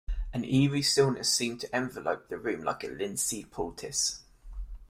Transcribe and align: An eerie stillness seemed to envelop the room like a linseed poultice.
An 0.33 0.43
eerie 0.43 0.81
stillness 0.81 1.31
seemed 1.31 1.59
to 1.61 1.75
envelop 1.77 2.27
the 2.27 2.39
room 2.39 2.63
like 2.63 2.83
a 2.83 2.87
linseed 2.87 3.51
poultice. 3.51 4.21